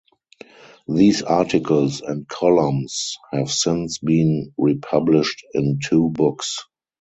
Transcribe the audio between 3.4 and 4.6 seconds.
since been